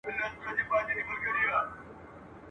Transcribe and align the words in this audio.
سندره!. 0.03 1.59